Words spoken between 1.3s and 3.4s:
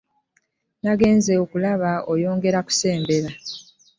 okulaba ayongera kusembera.